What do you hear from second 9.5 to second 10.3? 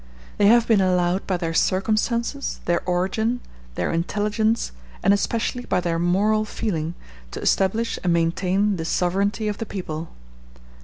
the people.